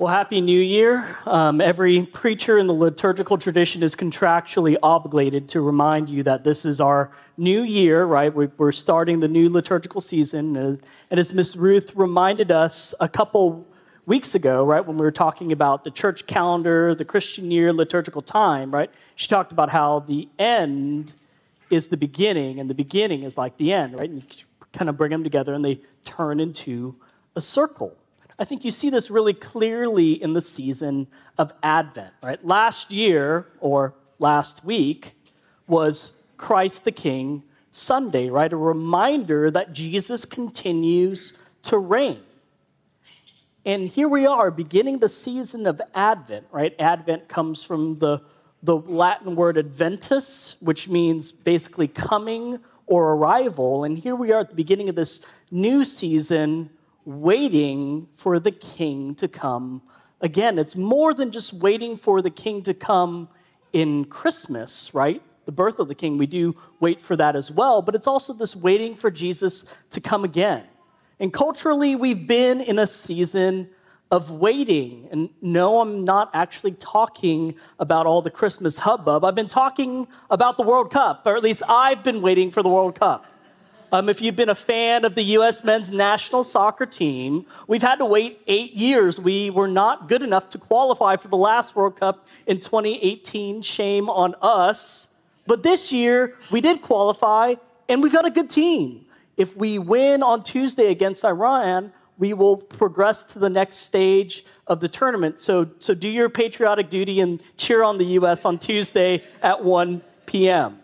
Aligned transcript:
Well, 0.00 0.14
Happy 0.14 0.40
New 0.40 0.60
Year. 0.60 1.16
Um, 1.26 1.60
every 1.60 2.02
preacher 2.02 2.56
in 2.58 2.68
the 2.68 2.72
liturgical 2.72 3.36
tradition 3.36 3.82
is 3.82 3.96
contractually 3.96 4.76
obligated 4.80 5.48
to 5.48 5.60
remind 5.60 6.08
you 6.08 6.22
that 6.22 6.44
this 6.44 6.64
is 6.64 6.80
our 6.80 7.10
new 7.36 7.64
year, 7.64 8.04
right? 8.04 8.32
We're 8.32 8.70
starting 8.70 9.18
the 9.18 9.26
new 9.26 9.50
liturgical 9.50 10.00
season. 10.00 10.56
Uh, 10.56 10.76
and 11.10 11.18
as 11.18 11.32
Miss 11.32 11.56
Ruth 11.56 11.96
reminded 11.96 12.52
us 12.52 12.94
a 13.00 13.08
couple 13.08 13.66
weeks 14.06 14.36
ago, 14.36 14.64
right, 14.64 14.86
when 14.86 14.98
we 14.98 15.02
were 15.02 15.10
talking 15.10 15.50
about 15.50 15.82
the 15.82 15.90
church 15.90 16.28
calendar, 16.28 16.94
the 16.94 17.04
Christian 17.04 17.50
year, 17.50 17.72
liturgical 17.72 18.22
time, 18.22 18.72
right, 18.72 18.92
she 19.16 19.26
talked 19.26 19.50
about 19.50 19.68
how 19.68 19.98
the 19.98 20.28
end 20.38 21.12
is 21.70 21.88
the 21.88 21.96
beginning 21.96 22.60
and 22.60 22.70
the 22.70 22.74
beginning 22.74 23.24
is 23.24 23.36
like 23.36 23.56
the 23.56 23.72
end, 23.72 23.98
right? 23.98 24.08
And 24.08 24.22
you 24.22 24.28
kind 24.72 24.88
of 24.88 24.96
bring 24.96 25.10
them 25.10 25.24
together 25.24 25.54
and 25.54 25.64
they 25.64 25.80
turn 26.04 26.38
into 26.38 26.94
a 27.34 27.40
circle. 27.40 27.96
I 28.38 28.44
think 28.44 28.64
you 28.64 28.70
see 28.70 28.88
this 28.88 29.10
really 29.10 29.34
clearly 29.34 30.22
in 30.22 30.32
the 30.32 30.40
season 30.40 31.08
of 31.38 31.52
Advent, 31.62 32.14
right? 32.22 32.42
Last 32.44 32.92
year 32.92 33.48
or 33.58 33.94
last 34.20 34.64
week 34.64 35.12
was 35.66 36.12
Christ 36.36 36.84
the 36.84 36.92
King 36.92 37.42
Sunday, 37.72 38.30
right? 38.30 38.52
A 38.52 38.56
reminder 38.56 39.50
that 39.50 39.72
Jesus 39.72 40.24
continues 40.24 41.36
to 41.62 41.78
reign. 41.78 42.20
And 43.64 43.88
here 43.88 44.08
we 44.08 44.24
are, 44.24 44.50
beginning 44.52 44.98
the 44.98 45.08
season 45.08 45.66
of 45.66 45.82
Advent, 45.94 46.46
right? 46.52 46.74
Advent 46.78 47.28
comes 47.28 47.64
from 47.64 47.98
the, 47.98 48.20
the 48.62 48.76
Latin 48.76 49.34
word 49.34 49.58
adventus, 49.58 50.54
which 50.60 50.88
means 50.88 51.32
basically 51.32 51.88
coming 51.88 52.60
or 52.86 53.14
arrival. 53.14 53.82
And 53.82 53.98
here 53.98 54.14
we 54.14 54.32
are 54.32 54.40
at 54.40 54.48
the 54.48 54.54
beginning 54.54 54.88
of 54.88 54.94
this 54.94 55.26
new 55.50 55.84
season 55.84 56.70
waiting 57.08 58.06
for 58.16 58.38
the 58.38 58.50
king 58.50 59.14
to 59.14 59.26
come 59.26 59.80
again. 60.20 60.58
It's 60.58 60.76
more 60.76 61.14
than 61.14 61.30
just 61.30 61.54
waiting 61.54 61.96
for 61.96 62.20
the 62.20 62.28
king 62.30 62.62
to 62.64 62.74
come 62.74 63.30
in 63.72 64.04
Christmas, 64.04 64.92
right? 64.92 65.22
The 65.46 65.52
birth 65.52 65.78
of 65.78 65.88
the 65.88 65.94
king, 65.94 66.18
we 66.18 66.26
do 66.26 66.54
wait 66.80 67.00
for 67.00 67.16
that 67.16 67.34
as 67.34 67.50
well, 67.50 67.80
but 67.80 67.94
it's 67.94 68.06
also 68.06 68.34
this 68.34 68.54
waiting 68.54 68.94
for 68.94 69.10
Jesus 69.10 69.72
to 69.90 70.02
come 70.02 70.22
again. 70.22 70.64
And 71.18 71.32
culturally, 71.32 71.96
we've 71.96 72.26
been 72.26 72.60
in 72.60 72.78
a 72.78 72.86
season 72.86 73.70
of 74.10 74.30
waiting. 74.30 75.08
And 75.10 75.30
no, 75.40 75.80
I'm 75.80 76.04
not 76.04 76.30
actually 76.34 76.72
talking 76.72 77.54
about 77.78 78.04
all 78.04 78.20
the 78.20 78.30
Christmas 78.30 78.76
hubbub. 78.76 79.24
I've 79.24 79.34
been 79.34 79.48
talking 79.48 80.06
about 80.30 80.58
the 80.58 80.62
World 80.62 80.92
Cup, 80.92 81.22
or 81.24 81.36
at 81.36 81.42
least 81.42 81.62
I've 81.66 82.02
been 82.04 82.20
waiting 82.20 82.50
for 82.50 82.62
the 82.62 82.68
World 82.68 83.00
Cup. 83.00 83.24
Um, 83.90 84.10
if 84.10 84.20
you've 84.20 84.36
been 84.36 84.50
a 84.50 84.54
fan 84.54 85.06
of 85.06 85.14
the 85.14 85.22
U.S. 85.22 85.64
men's 85.64 85.90
national 85.90 86.44
soccer 86.44 86.84
team, 86.84 87.46
we've 87.66 87.82
had 87.82 87.96
to 87.96 88.04
wait 88.04 88.42
eight 88.46 88.74
years. 88.74 89.18
We 89.18 89.48
were 89.48 89.68
not 89.68 90.08
good 90.08 90.22
enough 90.22 90.50
to 90.50 90.58
qualify 90.58 91.16
for 91.16 91.28
the 91.28 91.38
last 91.38 91.74
World 91.74 91.98
Cup 91.98 92.26
in 92.46 92.58
2018. 92.58 93.62
Shame 93.62 94.10
on 94.10 94.34
us. 94.42 95.08
But 95.46 95.62
this 95.62 95.90
year, 95.90 96.36
we 96.50 96.60
did 96.60 96.82
qualify, 96.82 97.54
and 97.88 98.02
we've 98.02 98.12
got 98.12 98.26
a 98.26 98.30
good 98.30 98.50
team. 98.50 99.06
If 99.38 99.56
we 99.56 99.78
win 99.78 100.22
on 100.22 100.42
Tuesday 100.42 100.90
against 100.90 101.24
Iran, 101.24 101.90
we 102.18 102.34
will 102.34 102.58
progress 102.58 103.22
to 103.22 103.38
the 103.38 103.48
next 103.48 103.78
stage 103.78 104.44
of 104.66 104.80
the 104.80 104.88
tournament. 104.88 105.40
So, 105.40 105.70
so 105.78 105.94
do 105.94 106.08
your 106.08 106.28
patriotic 106.28 106.90
duty 106.90 107.20
and 107.20 107.42
cheer 107.56 107.82
on 107.82 107.96
the 107.96 108.04
U.S. 108.04 108.44
on 108.44 108.58
Tuesday 108.58 109.24
at 109.40 109.64
1 109.64 110.02
p.m. 110.26 110.78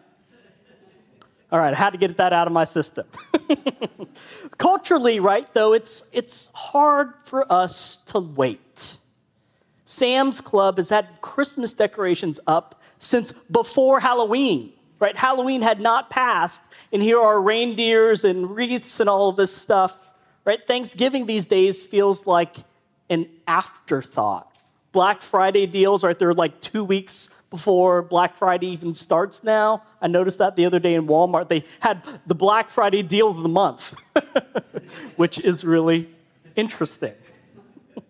All 1.55 1.61
right, 1.61 1.73
I 1.73 1.77
had 1.77 1.91
to 1.91 1.99
get 1.99 2.17
that 2.17 2.33
out 2.33 2.49
of 2.49 2.53
my 2.53 2.65
system. 2.65 3.07
Culturally, 4.59 5.21
right, 5.21 5.47
though, 5.55 5.73
it's, 5.73 6.03
it's 6.11 6.51
hard 6.53 7.13
for 7.23 7.51
us 7.53 7.99
to 8.07 8.19
wait. 8.19 8.97
Sam's 9.85 10.41
Club 10.41 10.79
has 10.79 10.91
had 10.91 11.07
Christmas 11.21 11.73
decorations 11.73 12.41
up 12.49 12.83
since 12.99 13.31
before 13.53 14.01
Halloween, 14.01 14.73
right? 14.99 15.17
Halloween 15.17 15.63
had 15.63 15.81
not 15.81 16.11
passed, 16.11 16.61
and 16.93 17.01
here 17.01 17.21
are 17.21 17.41
reindeers 17.41 18.25
and 18.25 18.51
wreaths 18.51 18.99
and 18.99 19.09
all 19.09 19.31
this 19.31 19.57
stuff, 19.57 19.97
right? 20.45 20.59
Thanksgiving 20.67 21.25
these 21.25 21.47
days 21.47 21.87
feels 21.87 22.27
like 22.27 22.57
an 23.11 23.29
afterthought. 23.47 24.51
Black 24.91 25.23
Friday 25.23 25.67
deals, 25.67 26.03
right? 26.03 26.19
They're 26.19 26.35
like 26.35 26.61
two 26.61 26.83
weeks 26.83 27.31
before 27.51 28.03
Black 28.03 28.37
Friday 28.37 28.69
even 28.69 28.95
starts 28.95 29.45
now. 29.45 29.83
I 30.01 30.09
noticed 30.09 30.39
that 30.39 30.57
the 30.57 30.67
other 30.67 30.79
day 30.79 30.95
in 30.95 31.07
Walmart. 31.07 31.49
They 31.49 31.65
had 31.81 32.03
the 32.27 32.35
Black 32.35 32.69
Friday 32.69 33.03
deal 33.03 33.29
of 33.29 33.37
the 33.37 33.49
month, 33.49 33.95
which 35.17 35.39
is 35.39 35.65
really 35.65 36.09
interesting. 36.57 37.15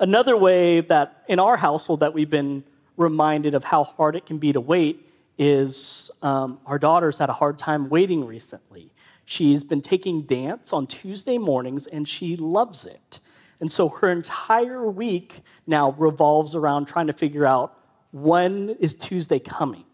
Another 0.00 0.36
way 0.36 0.80
that 0.82 1.24
in 1.28 1.38
our 1.38 1.56
household 1.56 2.00
that 2.00 2.14
we've 2.14 2.30
been 2.30 2.64
reminded 2.96 3.54
of 3.54 3.64
how 3.64 3.84
hard 3.84 4.16
it 4.16 4.26
can 4.26 4.38
be 4.38 4.52
to 4.52 4.60
wait 4.60 5.08
is 5.38 6.10
um, 6.20 6.58
our 6.66 6.78
daughter's 6.78 7.18
had 7.18 7.30
a 7.30 7.32
hard 7.32 7.58
time 7.58 7.88
waiting 7.88 8.24
recently. 8.26 8.92
She's 9.24 9.62
been 9.62 9.80
taking 9.80 10.22
dance 10.22 10.72
on 10.72 10.86
Tuesday 10.86 11.38
mornings 11.38 11.86
and 11.86 12.08
she 12.08 12.36
loves 12.36 12.84
it. 12.84 13.20
And 13.60 13.70
so 13.70 13.88
her 13.88 14.10
entire 14.10 14.88
week 14.90 15.42
now 15.66 15.92
revolves 15.92 16.54
around 16.54 16.86
trying 16.86 17.06
to 17.08 17.12
figure 17.12 17.46
out 17.46 17.77
when 18.10 18.70
is 18.80 18.94
Tuesday 18.94 19.38
coming? 19.38 19.84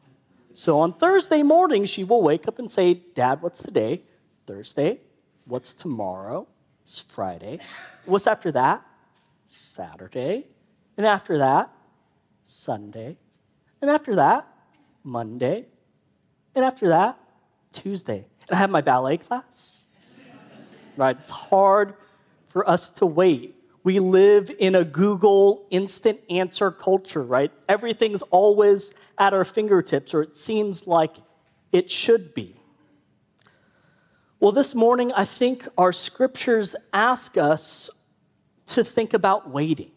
So 0.55 0.79
on 0.79 0.93
Thursday 0.93 1.43
morning, 1.43 1.85
she 1.85 2.05
will 2.05 2.23
wake 2.23 2.47
up 2.47 2.59
and 2.59 2.71
say, 2.71 2.95
Dad, 2.95 3.43
what's 3.43 3.63
today? 3.63 4.03
Thursday. 4.47 5.01
What's 5.47 5.75
tomorrow? 5.75 6.47
It's 6.83 7.01
Friday. 7.01 7.59
What's 8.05 8.27
after 8.27 8.53
that? 8.53 8.85
Saturday. 9.47 10.47
And 10.97 11.07
after 11.07 11.39
that, 11.39 11.73
Sunday. 12.45 13.17
And 13.81 13.91
after 13.91 14.15
that, 14.17 14.47
Monday. 15.03 15.67
And 16.55 16.65
after 16.65 16.89
that, 16.89 17.19
Tuesday. 17.73 18.25
And 18.49 18.57
I 18.57 18.59
have 18.59 18.71
my 18.71 18.81
ballet 18.81 19.19
class. 19.19 19.83
right? 20.97 21.17
It's 21.19 21.31
hard 21.31 21.95
for 22.49 22.69
us 22.69 22.91
to 22.91 23.07
wait 23.07 23.57
we 23.85 24.01
live 24.01 24.51
in 24.59 24.75
a 24.75 24.85
Google 24.85 25.67
instant 25.71 26.19
answer 26.31 26.71
culture, 26.71 27.23
right? 27.23 27.53
Everything's 27.69 28.23
always 28.23 28.95
at 29.19 29.35
our 29.35 29.45
fingertips, 29.45 30.15
or 30.15 30.23
it 30.23 30.37
seems 30.37 30.87
like 30.87 31.17
it 31.71 31.91
should 31.91 32.33
be. 32.33 32.57
Well, 34.41 34.53
this 34.53 34.75
morning, 34.75 35.13
I 35.13 35.27
think 35.27 35.69
our 35.77 35.93
scriptures 35.93 36.75
ask 36.93 37.37
us 37.37 37.91
to 38.69 38.83
think 38.83 39.13
about 39.13 39.51
waiting. 39.51 39.91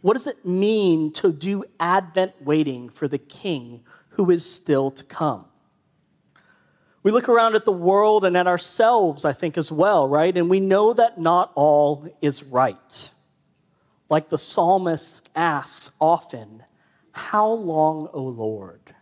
What 0.00 0.14
does 0.14 0.26
it 0.26 0.44
mean 0.44 1.12
to 1.14 1.30
do 1.30 1.64
Advent 1.78 2.32
waiting 2.42 2.88
for 2.88 3.06
the 3.06 3.18
King 3.18 3.82
who 4.08 4.30
is 4.30 4.44
still 4.44 4.90
to 4.92 5.04
come? 5.04 5.44
We 7.02 7.10
look 7.10 7.28
around 7.28 7.56
at 7.56 7.64
the 7.64 7.72
world 7.72 8.24
and 8.24 8.36
at 8.36 8.46
ourselves, 8.46 9.24
I 9.24 9.32
think, 9.32 9.58
as 9.58 9.72
well, 9.72 10.06
right? 10.06 10.36
And 10.36 10.48
we 10.48 10.60
know 10.60 10.92
that 10.92 11.18
not 11.18 11.50
all 11.54 12.06
is 12.20 12.44
right. 12.44 13.10
Like 14.08 14.28
the 14.28 14.38
psalmist 14.38 15.28
asks 15.34 15.94
often, 16.00 16.62
How 17.10 17.48
long, 17.48 18.08
O 18.12 18.22
Lord? 18.22 18.94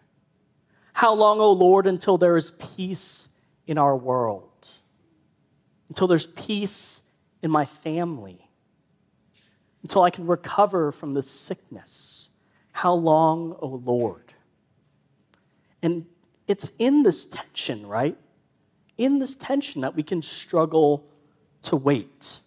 How 0.95 1.15
long, 1.15 1.41
O 1.41 1.53
Lord, 1.53 1.87
until 1.87 2.17
there 2.17 2.37
is 2.37 2.53
peace 2.53 3.29
in 3.67 3.77
our 3.77 3.97
world? 3.97 4.69
Until 5.89 6.07
there's 6.07 6.27
peace 6.27 7.03
in 7.43 7.51
my 7.51 7.67
family? 7.67 8.49
Until 9.83 10.03
I 10.03 10.11
can 10.11 10.27
recover 10.27 10.93
from 10.93 11.13
this 11.13 11.31
sickness? 11.31 12.31
How 12.73 12.95
long, 12.95 13.57
O 13.61 13.81
Lord? 13.85 14.33
And 15.83 16.07
it's 16.51 16.73
in 16.81 17.05
this 17.05 17.27
tension, 17.27 17.87
right? 17.87 18.19
In 18.99 19.21
this 19.21 19.37
tension 19.37 19.83
that 19.83 19.95
we 19.95 20.03
can 20.03 20.21
struggle 20.21 21.07
to 21.63 21.77
wait. 21.77 22.41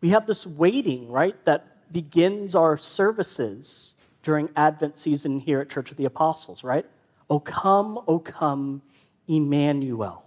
We 0.00 0.10
have 0.10 0.28
this 0.28 0.46
waiting, 0.46 1.10
right, 1.10 1.34
that 1.44 1.92
begins 1.92 2.54
our 2.54 2.76
services 2.76 3.96
during 4.22 4.48
Advent 4.54 4.96
season 4.96 5.40
here 5.40 5.60
at 5.60 5.68
Church 5.68 5.90
of 5.90 5.96
the 5.96 6.04
Apostles, 6.04 6.62
right? 6.62 6.86
O 7.28 7.40
come, 7.40 7.98
O 8.06 8.20
come, 8.20 8.80
Emmanuel. 9.26 10.24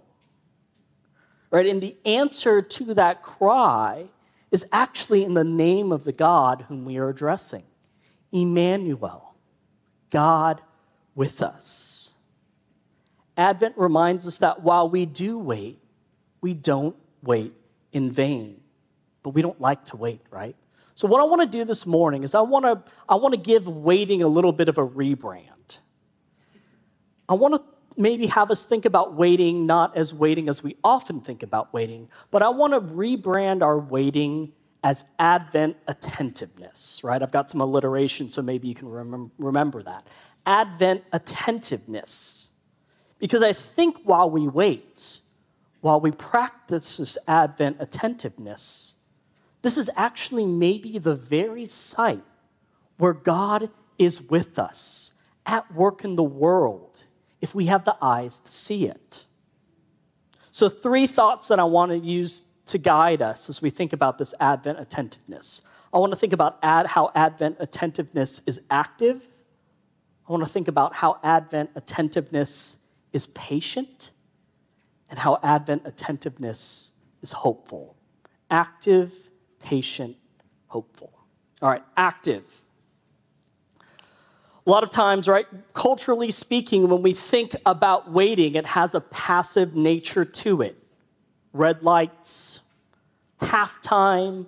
Right? 1.50 1.68
And 1.68 1.80
the 1.80 1.96
answer 2.04 2.60
to 2.60 2.92
that 2.94 3.22
cry 3.22 4.04
is 4.50 4.66
actually 4.72 5.24
in 5.24 5.32
the 5.32 5.42
name 5.42 5.90
of 5.90 6.04
the 6.04 6.12
God 6.12 6.66
whom 6.68 6.84
we 6.84 6.98
are 6.98 7.08
addressing 7.08 7.64
Emmanuel, 8.30 9.34
God 10.10 10.60
with 11.18 11.42
us. 11.42 12.14
Advent 13.36 13.74
reminds 13.76 14.24
us 14.24 14.38
that 14.38 14.62
while 14.62 14.88
we 14.88 15.04
do 15.04 15.36
wait, 15.36 15.80
we 16.40 16.54
don't 16.54 16.94
wait 17.24 17.52
in 17.92 18.08
vain. 18.08 18.60
But 19.24 19.30
we 19.30 19.42
don't 19.42 19.60
like 19.60 19.84
to 19.86 19.96
wait, 19.96 20.20
right? 20.30 20.54
So 20.94 21.08
what 21.08 21.20
I 21.20 21.24
want 21.24 21.42
to 21.42 21.58
do 21.58 21.64
this 21.64 21.86
morning 21.86 22.22
is 22.22 22.36
I 22.36 22.40
want 22.40 22.64
to 22.66 22.92
I 23.08 23.16
want 23.16 23.34
to 23.34 23.40
give 23.40 23.66
waiting 23.66 24.22
a 24.22 24.28
little 24.28 24.52
bit 24.52 24.68
of 24.68 24.78
a 24.78 24.86
rebrand. 24.86 25.78
I 27.28 27.34
want 27.34 27.56
to 27.56 27.62
maybe 27.96 28.26
have 28.26 28.52
us 28.52 28.64
think 28.64 28.84
about 28.84 29.14
waiting 29.14 29.66
not 29.66 29.96
as 29.96 30.14
waiting 30.14 30.48
as 30.48 30.62
we 30.62 30.76
often 30.84 31.20
think 31.20 31.42
about 31.42 31.74
waiting, 31.74 32.08
but 32.30 32.42
I 32.42 32.48
want 32.48 32.74
to 32.74 32.80
rebrand 32.80 33.62
our 33.62 33.78
waiting 33.78 34.52
as 34.84 35.04
Advent 35.18 35.76
attentiveness, 35.88 37.02
right? 37.02 37.20
I've 37.20 37.32
got 37.32 37.50
some 37.50 37.60
alliteration, 37.60 38.28
so 38.28 38.42
maybe 38.42 38.68
you 38.68 38.74
can 38.74 38.88
remem- 38.88 39.30
remember 39.38 39.82
that. 39.82 40.06
Advent 40.48 41.04
attentiveness. 41.12 42.50
Because 43.18 43.42
I 43.42 43.52
think 43.52 43.98
while 44.04 44.30
we 44.30 44.48
wait, 44.48 45.20
while 45.82 46.00
we 46.00 46.10
practice 46.10 46.96
this 46.96 47.18
Advent 47.28 47.76
attentiveness, 47.78 48.96
this 49.62 49.76
is 49.76 49.90
actually 49.94 50.46
maybe 50.46 50.98
the 50.98 51.14
very 51.14 51.66
site 51.66 52.24
where 52.96 53.12
God 53.12 53.70
is 53.98 54.22
with 54.22 54.58
us 54.58 55.14
at 55.44 55.72
work 55.74 56.04
in 56.04 56.16
the 56.16 56.22
world 56.22 57.02
if 57.40 57.54
we 57.54 57.66
have 57.66 57.84
the 57.84 57.96
eyes 58.00 58.38
to 58.40 58.50
see 58.50 58.86
it. 58.86 59.24
So, 60.50 60.68
three 60.68 61.06
thoughts 61.06 61.48
that 61.48 61.60
I 61.60 61.64
want 61.64 61.92
to 61.92 61.98
use 61.98 62.42
to 62.66 62.78
guide 62.78 63.22
us 63.22 63.48
as 63.48 63.60
we 63.60 63.70
think 63.70 63.92
about 63.92 64.18
this 64.18 64.34
Advent 64.40 64.80
attentiveness. 64.80 65.62
I 65.92 65.98
want 65.98 66.12
to 66.12 66.18
think 66.18 66.32
about 66.32 66.58
ad, 66.62 66.86
how 66.86 67.10
Advent 67.14 67.56
attentiveness 67.60 68.42
is 68.46 68.60
active. 68.70 69.26
I 70.28 70.32
want 70.32 70.44
to 70.44 70.50
think 70.50 70.68
about 70.68 70.94
how 70.94 71.18
Advent 71.22 71.70
attentiveness 71.74 72.80
is 73.12 73.28
patient 73.28 74.10
and 75.08 75.18
how 75.18 75.38
Advent 75.42 75.82
attentiveness 75.86 76.92
is 77.22 77.32
hopeful. 77.32 77.96
Active, 78.50 79.12
patient, 79.58 80.16
hopeful. 80.66 81.12
All 81.62 81.70
right, 81.70 81.82
active. 81.96 82.62
A 83.80 84.70
lot 84.70 84.82
of 84.82 84.90
times, 84.90 85.28
right, 85.28 85.46
culturally 85.72 86.30
speaking, 86.30 86.90
when 86.90 87.00
we 87.00 87.14
think 87.14 87.56
about 87.64 88.12
waiting, 88.12 88.54
it 88.54 88.66
has 88.66 88.94
a 88.94 89.00
passive 89.00 89.74
nature 89.74 90.26
to 90.26 90.60
it 90.60 90.76
red 91.54 91.82
lights, 91.82 92.60
halftime, 93.40 94.44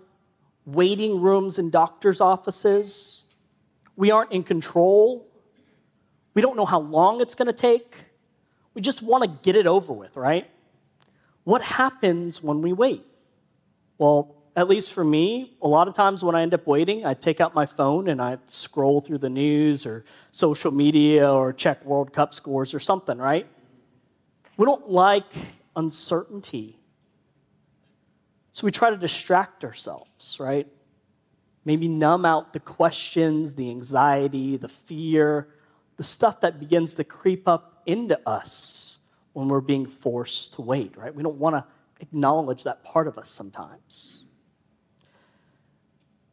waiting 0.66 1.18
rooms 1.20 1.58
in 1.58 1.70
doctor's 1.70 2.20
offices. 2.20 3.34
We 3.96 4.10
aren't 4.10 4.30
in 4.30 4.42
control. 4.42 5.29
We 6.34 6.42
don't 6.42 6.56
know 6.56 6.66
how 6.66 6.80
long 6.80 7.20
it's 7.20 7.34
going 7.34 7.46
to 7.46 7.52
take. 7.52 7.96
We 8.74 8.82
just 8.82 9.02
want 9.02 9.24
to 9.24 9.30
get 9.42 9.56
it 9.56 9.66
over 9.66 9.92
with, 9.92 10.16
right? 10.16 10.48
What 11.44 11.62
happens 11.62 12.42
when 12.42 12.62
we 12.62 12.72
wait? 12.72 13.04
Well, 13.98 14.36
at 14.56 14.68
least 14.68 14.92
for 14.92 15.04
me, 15.04 15.56
a 15.62 15.68
lot 15.68 15.88
of 15.88 15.94
times 15.94 16.24
when 16.24 16.34
I 16.34 16.42
end 16.42 16.54
up 16.54 16.66
waiting, 16.66 17.04
I 17.04 17.14
take 17.14 17.40
out 17.40 17.54
my 17.54 17.66
phone 17.66 18.08
and 18.08 18.20
I 18.20 18.38
scroll 18.46 19.00
through 19.00 19.18
the 19.18 19.30
news 19.30 19.86
or 19.86 20.04
social 20.30 20.70
media 20.70 21.32
or 21.32 21.52
check 21.52 21.84
World 21.84 22.12
Cup 22.12 22.34
scores 22.34 22.74
or 22.74 22.80
something, 22.80 23.18
right? 23.18 23.46
We 24.56 24.66
don't 24.66 24.90
like 24.90 25.32
uncertainty. 25.76 26.78
So 28.52 28.64
we 28.64 28.72
try 28.72 28.90
to 28.90 28.96
distract 28.96 29.64
ourselves, 29.64 30.38
right? 30.40 30.66
Maybe 31.64 31.88
numb 31.88 32.24
out 32.24 32.52
the 32.52 32.60
questions, 32.60 33.54
the 33.54 33.70
anxiety, 33.70 34.56
the 34.56 34.68
fear, 34.68 35.48
the 36.00 36.04
stuff 36.04 36.40
that 36.40 36.58
begins 36.58 36.94
to 36.94 37.04
creep 37.04 37.46
up 37.46 37.82
into 37.84 38.18
us 38.26 39.00
when 39.34 39.48
we're 39.48 39.60
being 39.60 39.84
forced 39.84 40.54
to 40.54 40.62
wait, 40.62 40.96
right? 40.96 41.14
We 41.14 41.22
don't 41.22 41.36
want 41.36 41.56
to 41.56 41.64
acknowledge 42.00 42.64
that 42.64 42.82
part 42.84 43.06
of 43.06 43.18
us 43.18 43.28
sometimes. 43.28 44.24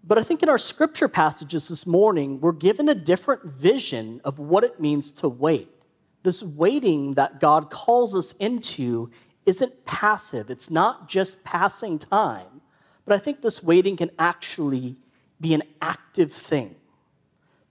But 0.06 0.18
I 0.18 0.24
think 0.24 0.42
in 0.42 0.48
our 0.48 0.58
scripture 0.58 1.10
passages 1.10 1.68
this 1.68 1.86
morning, 1.86 2.40
we're 2.40 2.54
given 2.54 2.88
a 2.88 2.96
different 2.96 3.44
vision 3.44 4.22
of 4.24 4.40
what 4.40 4.64
it 4.64 4.80
means 4.80 5.12
to 5.12 5.28
wait. 5.28 5.70
This 6.24 6.42
waiting 6.42 7.16
that 7.16 7.42
God 7.42 7.70
calls 7.70 8.16
us 8.16 8.32
into 8.40 9.12
isn't 9.46 9.84
passive, 9.84 10.50
it's 10.50 10.72
not 10.72 11.10
just 11.10 11.44
passing 11.44 12.00
time, 12.00 12.62
but 13.04 13.14
I 13.14 13.20
think 13.20 13.42
this 13.42 13.62
waiting 13.62 13.98
can 13.98 14.12
actually 14.18 14.96
be 15.42 15.54
an 15.54 15.64
active 15.82 16.32
thing. 16.32 16.74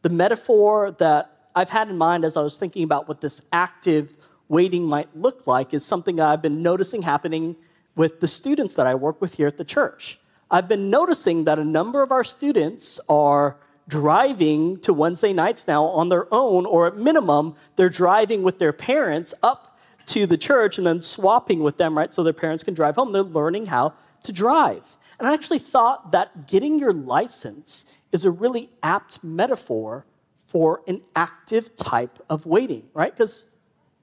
The 0.03 0.11
metaphor 0.11 0.95
that 0.99 1.36
I've 1.57 1.71
had 1.71 1.89
in 1.89 1.97
mind 1.97 2.27
as 2.27 2.37
I 2.37 2.43
was 2.43 2.59
thinking 2.59 2.83
about 2.85 3.09
what 3.09 3.23
this 3.23 3.41
active 3.51 4.13
waiting 4.49 4.85
might 4.85 5.09
look 5.17 5.47
like 5.47 5.73
is 5.73 5.85
something 5.85 6.21
I've 6.21 6.43
been 6.43 6.63
noticing 6.63 7.01
happening 7.01 7.57
with 7.97 8.21
the 8.21 8.29
students 8.29 8.75
that 8.75 8.87
I 8.87 8.95
work 8.95 9.23
with 9.23 9.35
here 9.35 9.47
at 9.47 9.57
the 9.57 9.65
church. 9.65 10.21
I've 10.51 10.69
been 10.69 10.91
noticing 10.91 11.45
that 11.45 11.59
a 11.59 11.65
number 11.65 12.03
of 12.03 12.13
our 12.13 12.23
students 12.23 13.01
are 13.09 13.57
driving 13.89 14.79
to 14.81 14.93
Wednesday 14.93 15.33
nights 15.33 15.67
now 15.67 15.85
on 15.85 16.11
their 16.11 16.33
own, 16.33 16.67
or 16.67 16.89
at 16.89 16.99
minimum, 16.99 17.55
they're 17.77 17.89
driving 17.89 18.43
with 18.43 18.59
their 18.59 18.73
parents 18.75 19.33
up 19.43 19.79
to 20.07 20.27
the 20.27 20.37
church 20.37 20.77
and 20.77 20.87
then 20.87 21.01
swapping 21.01 21.61
with 21.61 21.79
them, 21.79 21.97
right, 21.97 22.13
so 22.13 22.23
their 22.23 22.35
parents 22.35 22.63
can 22.63 22.75
drive 22.75 22.97
home. 22.97 23.13
They're 23.13 23.23
learning 23.23 23.67
how 23.67 23.95
to 24.25 24.33
drive. 24.33 24.97
And 25.19 25.27
I 25.27 25.33
actually 25.33 25.61
thought 25.61 26.13
that 26.13 26.47
getting 26.47 26.79
your 26.79 26.93
license 26.93 27.91
is 28.13 28.27
a 28.27 28.31
really 28.31 28.69
apt 28.83 29.25
metaphor 29.25 30.05
for 30.47 30.83
an 30.87 31.03
active 31.15 31.77
type 31.77 32.19
of 32.31 32.47
waiting, 32.47 32.85
right? 32.95 33.13
Because 33.13 33.51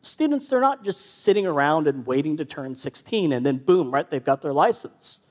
students, 0.02 0.48
they're 0.48 0.62
not 0.62 0.84
just 0.84 1.24
sitting 1.24 1.46
around 1.46 1.88
and 1.88 2.06
waiting 2.06 2.38
to 2.38 2.46
turn 2.46 2.76
16 2.76 3.34
and 3.34 3.46
then 3.46 3.58
boom, 3.58 3.92
right, 3.92 4.10
they've 4.10 4.24
got 4.24 4.42
their 4.42 4.54
license. 4.54 5.22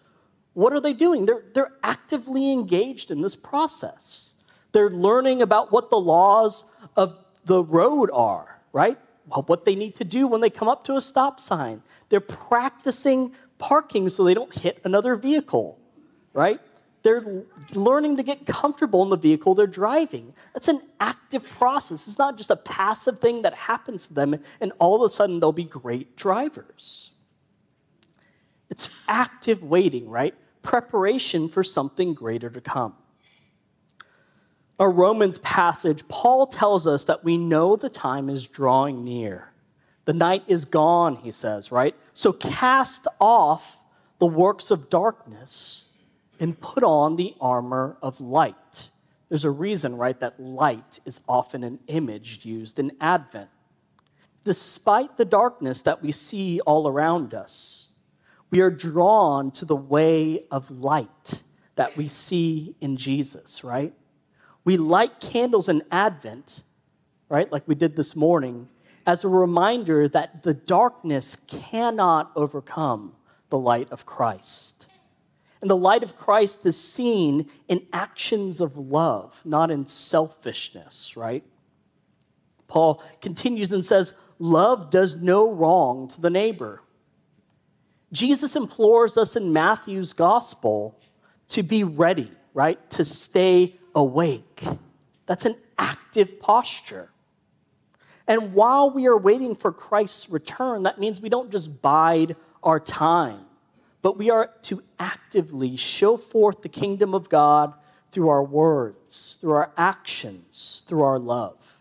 What 0.55 0.73
are 0.73 0.81
they 0.81 0.93
doing? 0.93 1.27
They're, 1.27 1.45
they're 1.55 1.73
actively 1.83 2.53
engaged 2.53 3.11
in 3.11 3.21
this 3.21 3.37
process. 3.37 4.35
They're 4.73 4.91
learning 4.91 5.43
about 5.43 5.73
what 5.73 5.91
the 5.91 5.99
laws 5.99 6.65
of 6.97 7.19
the 7.45 7.63
road 7.63 8.11
are, 8.13 8.61
right? 8.73 8.99
what 9.47 9.65
they 9.65 9.75
need 9.75 9.95
to 9.95 10.05
do 10.05 10.27
when 10.27 10.41
they 10.41 10.51
come 10.51 10.69
up 10.69 10.85
to 10.85 10.97
a 10.97 11.01
stop 11.01 11.41
sign. 11.41 11.83
They're 12.09 12.21
practicing 12.21 13.33
parking 13.59 14.09
so 14.09 14.25
they 14.25 14.35
don't 14.35 14.55
hit 14.55 14.81
another 14.85 15.15
vehicle, 15.15 15.79
right? 16.33 16.61
They're 17.03 17.45
learning 17.73 18.17
to 18.19 18.23
get 18.23 18.47
comfortable 18.47 19.03
in 19.03 19.11
the 19.11 19.17
vehicle 19.17 19.55
they're 19.55 19.67
driving. 19.67 20.33
That's 20.55 20.69
an 20.69 20.83
active 21.01 21.45
process. 21.45 22.07
It's 22.07 22.19
not 22.19 22.37
just 22.37 22.51
a 22.51 22.57
passive 22.57 23.21
thing 23.21 23.43
that 23.43 23.55
happens 23.55 24.07
to 24.07 24.15
them 24.15 24.39
and 24.61 24.73
all 24.79 24.95
of 24.95 25.03
a 25.03 25.09
sudden 25.09 25.41
they'll 25.41 25.53
be 25.53 25.65
great 25.65 26.17
drivers. 26.17 27.11
It's 28.71 28.89
active 29.09 29.63
waiting, 29.63 30.09
right? 30.09 30.35
Preparation 30.63 31.49
for 31.49 31.63
something 31.63 32.15
greater 32.15 32.49
to 32.51 32.61
come 32.61 32.95
our 34.83 34.91
Romans 34.91 35.39
passage, 35.39 36.07
Paul 36.09 36.49
tells 36.49 36.89
us 36.89 37.05
that 37.05 37.23
we 37.23 37.39
know 37.39 37.77
the 37.77 37.89
time 37.89 38.29
is 38.29 38.49
drawing 38.49 39.05
near. 39.05 39.53
The 40.07 40.13
night 40.13 40.43
is 40.49 40.65
gone, 40.65 41.15
he 41.15 41.31
says, 41.31 41.71
right? 41.71 41.95
So 42.15 42.33
cast 42.33 43.07
off 43.21 43.79
the 44.19 44.27
works 44.27 44.73
of 44.73 44.91
darkness 44.91 45.92
and 46.43 46.61
put 46.61 46.83
on 46.83 47.15
the 47.15 47.37
armor 47.41 47.97
of 48.03 48.21
light. 48.21 48.91
There's 49.29 49.45
a 49.45 49.51
reason, 49.51 49.97
right, 49.97 50.19
that 50.19 50.41
light 50.41 50.99
is 51.05 51.21
often 51.29 51.63
an 51.63 51.79
image 51.87 52.45
used 52.45 52.81
in 52.81 52.91
Advent. 53.01 53.49
Despite 54.43 55.17
the 55.17 55.25
darkness 55.25 55.83
that 55.83 56.03
we 56.03 56.11
see 56.11 56.59
all 56.63 56.89
around 56.89 57.33
us, 57.33 57.93
we 58.51 58.61
are 58.61 58.71
drawn 58.71 59.53
to 59.53 59.65
the 59.65 59.77
way 59.77 60.43
of 60.51 60.69
light 60.73 61.45
that 61.77 61.97
we 61.97 62.09
see 62.09 62.75
in 62.81 62.97
Jesus, 62.97 63.63
right? 63.63 63.95
We 64.65 64.77
light 64.79 65.21
candles 65.21 65.69
in 65.69 65.85
Advent, 65.93 66.65
right, 67.29 67.51
like 67.53 67.69
we 67.69 67.77
did 67.77 67.95
this 67.95 68.17
morning, 68.17 68.69
as 69.07 69.23
a 69.23 69.29
reminder 69.29 70.09
that 70.09 70.43
the 70.43 70.55
darkness 70.55 71.37
cannot 71.47 72.33
overcome 72.35 73.15
the 73.49 73.59
light 73.59 73.93
of 73.93 74.07
Christ. 74.07 74.89
And 75.63 75.71
the 75.71 75.77
light 75.77 76.03
of 76.03 76.17
Christ 76.17 76.67
is 76.67 76.77
seen 76.77 77.49
in 77.69 77.87
actions 77.93 78.61
of 78.61 78.77
love, 78.77 79.41
not 79.45 79.71
in 79.71 79.87
selfishness, 79.87 81.17
right? 81.17 81.45
Paul 82.67 83.03
continues 83.21 83.73
and 83.73 83.85
says, 83.85 84.15
Love 84.39 84.91
does 84.91 85.17
no 85.17 85.51
wrong 85.51 86.09
to 86.09 86.21
the 86.21 86.31
neighbor. 86.31 86.83
Jesus 88.11 88.57
implores 88.57 89.17
us 89.17 89.37
in 89.37 89.53
Matthew's 89.53 90.13
gospel 90.13 90.99
to 91.51 91.63
be 91.63 91.85
ready, 91.85 92.31
right? 92.55 92.91
To 92.91 93.05
stay 93.05 93.77
awake. 93.95 94.65
That's 95.27 95.47
an 95.47 95.57
active 95.79 96.41
posture. 96.41 97.09
And 98.27 98.53
while 98.53 98.91
we 98.91 99.07
are 99.07 99.17
waiting 99.17 99.55
for 99.55 99.71
Christ's 99.73 100.31
return, 100.31 100.85
that 100.85 100.99
means 100.99 101.21
we 101.21 101.29
don't 101.29 101.51
just 101.51 101.81
bide 101.83 102.37
our 102.63 102.81
time, 102.81 103.45
but 104.03 104.19
we 104.19 104.31
are 104.31 104.51
to 104.63 104.83
actively 104.99 105.77
show 105.77 106.17
forth 106.17 106.63
the 106.63 106.69
kingdom 106.69 107.15
of 107.15 107.29
God 107.29 107.73
through 108.11 108.29
our 108.29 108.45
words, 108.45 109.39
through 109.41 109.53
our 109.53 109.73
actions, 109.77 110.83
through 110.87 111.03
our 111.03 111.19
love. 111.19 111.81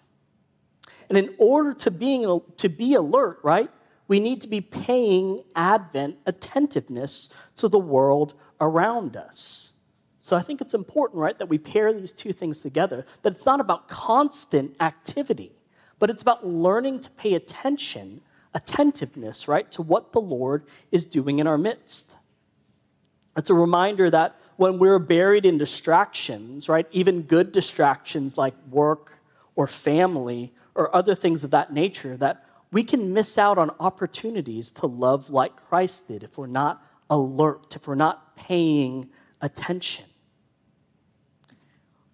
And 1.09 1.17
in 1.17 1.35
order 1.37 1.73
to, 1.73 1.91
being, 1.91 2.41
to 2.57 2.69
be 2.69 2.93
alert, 2.93 3.39
right, 3.43 3.69
we 4.07 4.19
need 4.19 4.41
to 4.41 4.47
be 4.47 4.61
paying 4.61 5.43
Advent 5.55 6.17
attentiveness 6.25 7.29
to 7.57 7.67
the 7.67 7.79
world 7.79 8.33
around 8.61 9.17
us. 9.17 9.73
So 10.19 10.37
I 10.37 10.41
think 10.41 10.61
it's 10.61 10.73
important, 10.73 11.19
right, 11.19 11.37
that 11.39 11.49
we 11.49 11.57
pair 11.57 11.91
these 11.91 12.13
two 12.13 12.31
things 12.31 12.61
together, 12.61 13.05
that 13.23 13.33
it's 13.33 13.45
not 13.45 13.59
about 13.59 13.87
constant 13.87 14.75
activity, 14.79 15.51
but 15.97 16.09
it's 16.09 16.21
about 16.21 16.45
learning 16.47 16.99
to 17.01 17.09
pay 17.11 17.33
attention, 17.33 18.21
attentiveness, 18.53 19.47
right, 19.47 19.69
to 19.71 19.81
what 19.81 20.11
the 20.11 20.21
Lord 20.21 20.65
is 20.91 21.05
doing 21.05 21.39
in 21.39 21.47
our 21.47 21.57
midst. 21.57 22.11
It's 23.37 23.49
a 23.49 23.53
reminder 23.53 24.09
that 24.09 24.35
when 24.57 24.77
we're 24.77 24.99
buried 24.99 25.45
in 25.45 25.57
distractions, 25.57 26.67
right, 26.67 26.85
even 26.91 27.21
good 27.23 27.51
distractions 27.51 28.37
like 28.37 28.53
work 28.69 29.19
or 29.55 29.67
family 29.67 30.53
or 30.75 30.93
other 30.95 31.15
things 31.15 31.43
of 31.43 31.51
that 31.51 31.73
nature, 31.73 32.17
that 32.17 32.45
we 32.71 32.83
can 32.83 33.13
miss 33.13 33.37
out 33.37 33.57
on 33.57 33.71
opportunities 33.79 34.71
to 34.71 34.85
love 34.85 35.29
like 35.29 35.55
Christ 35.55 36.07
did 36.07 36.23
if 36.23 36.37
we're 36.37 36.47
not 36.47 36.85
alert, 37.09 37.75
if 37.75 37.87
we're 37.87 37.95
not 37.95 38.35
paying 38.35 39.09
attention. 39.41 40.05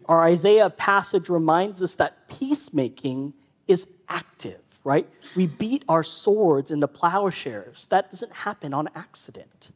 Our 0.06 0.24
Isaiah 0.24 0.70
passage 0.70 1.30
reminds 1.30 1.84
us 1.84 1.96
that 1.96 2.30
peacemaking 2.30 3.34
is 3.68 3.88
active, 4.08 4.62
right? 4.88 5.10
We 5.36 5.48
beat 5.48 5.84
our 5.90 6.02
swords 6.02 6.72
into 6.72 6.88
plowshares. 6.88 7.88
That 7.88 8.10
doesn't 8.10 8.32
happen 8.32 8.74
on 8.74 8.88
accident. 8.96 9.72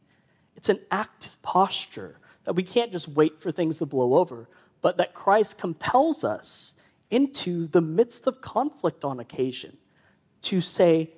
It's 0.56 0.70
an 0.70 0.80
active 0.90 1.36
posture 1.42 2.16
that 2.44 2.54
we 2.54 2.62
can't 2.62 2.90
just 2.90 3.08
wait 3.08 3.38
for 3.38 3.52
things 3.52 3.76
to 3.80 3.86
blow 3.86 4.14
over, 4.14 4.48
but 4.80 4.96
that 4.96 5.12
Christ 5.12 5.58
compels 5.58 6.24
us 6.24 6.76
into 7.10 7.66
the 7.66 7.82
midst 7.82 8.26
of 8.26 8.40
conflict 8.40 9.04
on 9.04 9.20
occasion 9.20 9.76
to 10.40 10.62
say, 10.62 11.10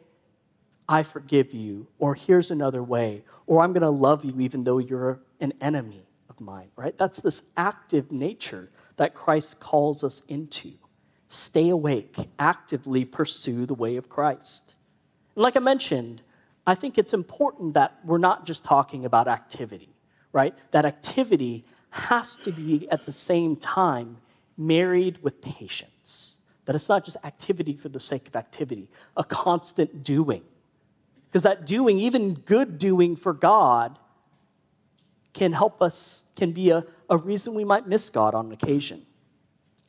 I 0.88 1.04
forgive 1.04 1.54
you, 1.54 1.86
or 2.00 2.16
here's 2.16 2.50
another 2.50 2.82
way, 2.82 3.22
or 3.46 3.62
I'm 3.62 3.72
going 3.72 3.82
to 3.82 3.90
love 3.90 4.24
you 4.24 4.40
even 4.40 4.64
though 4.64 4.78
you're 4.78 5.20
an 5.38 5.52
enemy 5.60 6.02
of 6.28 6.40
mine, 6.40 6.66
right? 6.74 6.98
That's 6.98 7.20
this 7.20 7.42
active 7.56 8.10
nature 8.10 8.70
that 8.96 9.14
Christ 9.14 9.60
calls 9.60 10.02
us 10.02 10.20
into. 10.26 10.72
Stay 11.28 11.68
awake, 11.68 12.28
actively 12.38 13.04
pursue 13.04 13.66
the 13.66 13.74
way 13.74 13.96
of 13.96 14.08
Christ. 14.08 14.74
And 15.34 15.42
like 15.42 15.56
I 15.56 15.60
mentioned, 15.60 16.22
I 16.66 16.74
think 16.74 16.96
it's 16.96 17.14
important 17.14 17.74
that 17.74 17.98
we're 18.04 18.18
not 18.18 18.46
just 18.46 18.64
talking 18.64 19.04
about 19.04 19.28
activity, 19.28 19.90
right? 20.32 20.54
That 20.70 20.84
activity 20.84 21.64
has 21.90 22.36
to 22.36 22.52
be 22.52 22.88
at 22.90 23.06
the 23.06 23.12
same 23.12 23.56
time 23.56 24.16
married 24.56 25.22
with 25.22 25.40
patience. 25.40 26.38
That 26.64 26.74
it's 26.74 26.88
not 26.88 27.04
just 27.04 27.16
activity 27.24 27.74
for 27.74 27.88
the 27.88 28.00
sake 28.00 28.28
of 28.28 28.36
activity, 28.36 28.88
a 29.16 29.24
constant 29.24 30.02
doing. 30.02 30.42
Because 31.28 31.42
that 31.42 31.66
doing, 31.66 31.98
even 31.98 32.34
good 32.34 32.78
doing 32.78 33.16
for 33.16 33.32
God, 33.32 33.98
can 35.32 35.52
help 35.52 35.82
us, 35.82 36.30
can 36.36 36.52
be 36.52 36.70
a, 36.70 36.84
a 37.10 37.16
reason 37.16 37.54
we 37.54 37.64
might 37.64 37.86
miss 37.86 38.08
God 38.08 38.34
on 38.34 38.50
occasion. 38.52 39.04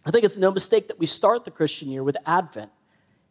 I 0.05 0.11
think 0.11 0.23
it's 0.23 0.37
no 0.37 0.51
mistake 0.51 0.87
that 0.87 0.99
we 0.99 1.05
start 1.05 1.45
the 1.45 1.51
Christian 1.51 1.89
year 1.89 2.03
with 2.03 2.15
Advent, 2.25 2.71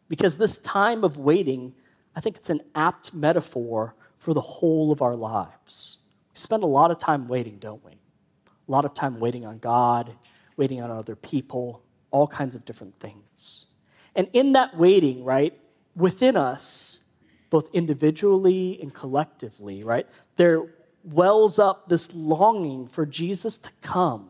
because 0.09 0.37
this 0.37 0.57
time 0.57 1.03
of 1.03 1.17
waiting, 1.17 1.73
I 2.15 2.19
think 2.19 2.35
it's 2.35 2.49
an 2.49 2.61
apt 2.75 3.13
metaphor 3.13 3.95
for 4.17 4.33
the 4.33 4.41
whole 4.41 4.91
of 4.91 5.01
our 5.01 5.15
lives. 5.15 5.99
We 6.33 6.39
spend 6.39 6.63
a 6.63 6.67
lot 6.67 6.91
of 6.91 6.99
time 6.99 7.27
waiting, 7.27 7.57
don't 7.59 7.83
we? 7.85 7.93
A 7.93 8.71
lot 8.71 8.83
of 8.83 8.93
time 8.93 9.19
waiting 9.19 9.45
on 9.45 9.59
God, 9.59 10.13
waiting 10.57 10.81
on 10.81 10.91
other 10.91 11.15
people, 11.15 11.81
all 12.11 12.27
kinds 12.27 12.55
of 12.55 12.65
different 12.65 12.99
things. 12.99 13.67
And 14.15 14.27
in 14.33 14.53
that 14.53 14.77
waiting, 14.77 15.23
right, 15.23 15.57
within 15.95 16.35
us, 16.35 17.03
both 17.49 17.69
individually 17.73 18.79
and 18.81 18.93
collectively, 18.93 19.83
right, 19.83 20.07
there 20.35 20.65
wells 21.03 21.59
up 21.59 21.87
this 21.87 22.13
longing 22.15 22.87
for 22.87 23.05
Jesus 23.05 23.57
to 23.59 23.69
come 23.81 24.29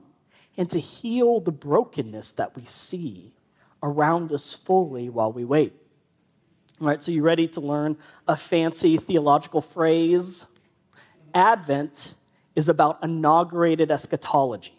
and 0.58 0.70
to 0.70 0.80
heal 0.80 1.40
the 1.40 1.52
brokenness 1.52 2.34
that 2.34 2.56
we 2.56 2.66
see 2.66 3.34
around 3.84 4.32
us 4.32 4.54
fully 4.54 5.10
while 5.10 5.32
we 5.32 5.44
wait. 5.44 5.74
All 6.82 6.88
right, 6.88 7.02
so 7.02 7.12
you 7.12 7.24
ready 7.24 7.48
to 7.50 7.62
learn 7.62 7.98
a 8.28 8.36
fancy 8.36 8.98
theological 8.98 9.62
phrase? 9.62 10.46
Advent 11.34 12.16
is 12.56 12.70
about 12.70 13.00
inaugurated 13.04 13.92
eschatology. 13.92 14.74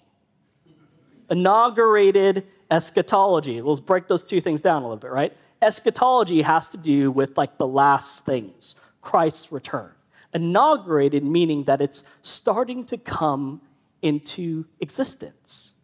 Inaugurated 1.31 2.47
eschatology. 2.71 3.61
Let's 3.61 3.81
break 3.81 4.09
those 4.09 4.23
two 4.23 4.41
things 4.41 4.63
down 4.63 4.83
a 4.83 4.87
little 4.87 4.97
bit, 4.97 5.11
right? 5.11 5.37
Eschatology 5.63 6.43
has 6.43 6.69
to 6.71 6.77
do 6.77 7.11
with 7.11 7.37
like 7.37 7.57
the 7.59 7.67
last 7.67 8.27
things, 8.27 8.75
Christ's 9.01 9.51
return. 9.53 9.91
Inaugurated 10.35 11.25
meaning 11.25 11.65
that 11.65 11.81
it's 11.81 12.05
starting 12.23 12.85
to 12.85 12.99
come 12.99 13.61
into 14.07 14.65
existence, 14.81 15.75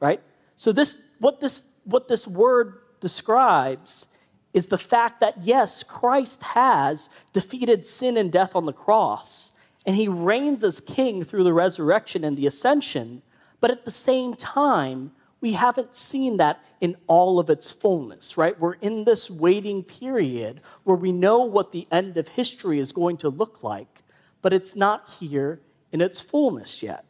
right? 0.00 0.20
So 0.56 0.72
this 0.72 0.98
what 1.20 1.40
this 1.40 1.64
what 1.84 2.08
this 2.08 2.26
word 2.26 2.80
describes 3.00 4.06
is 4.54 4.66
the 4.66 4.78
fact 4.78 5.20
that 5.20 5.34
yes, 5.42 5.82
Christ 5.82 6.42
has 6.42 7.10
defeated 7.32 7.86
sin 7.86 8.16
and 8.16 8.32
death 8.32 8.56
on 8.56 8.66
the 8.66 8.72
cross, 8.72 9.52
and 9.86 9.94
he 9.94 10.08
reigns 10.08 10.64
as 10.64 10.80
king 10.80 11.22
through 11.22 11.44
the 11.44 11.52
resurrection 11.52 12.24
and 12.24 12.36
the 12.36 12.46
ascension, 12.46 13.22
but 13.60 13.70
at 13.70 13.84
the 13.84 13.90
same 13.90 14.34
time, 14.34 15.12
we 15.40 15.52
haven't 15.52 15.94
seen 15.94 16.38
that 16.38 16.64
in 16.80 16.96
all 17.06 17.38
of 17.38 17.50
its 17.50 17.70
fullness, 17.70 18.36
right? 18.36 18.58
We're 18.58 18.74
in 18.74 19.04
this 19.04 19.30
waiting 19.30 19.84
period 19.84 20.60
where 20.84 20.96
we 20.96 21.12
know 21.12 21.38
what 21.38 21.70
the 21.70 21.86
end 21.92 22.16
of 22.16 22.28
history 22.28 22.80
is 22.80 22.90
going 22.90 23.18
to 23.18 23.28
look 23.28 23.62
like, 23.62 24.02
but 24.42 24.52
it's 24.52 24.74
not 24.74 25.08
here 25.20 25.60
in 25.92 26.00
its 26.00 26.20
fullness 26.20 26.82
yet. 26.82 27.04